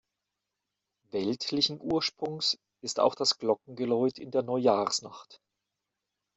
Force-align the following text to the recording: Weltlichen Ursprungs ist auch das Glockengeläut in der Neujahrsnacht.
Weltlichen 1.11 1.79
Ursprungs 1.79 2.57
ist 2.83 2.99
auch 2.99 3.13
das 3.13 3.37
Glockengeläut 3.37 4.17
in 4.17 4.31
der 4.31 4.41
Neujahrsnacht. 4.41 5.39